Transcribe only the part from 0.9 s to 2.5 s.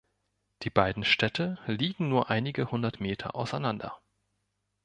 Städte liegen nur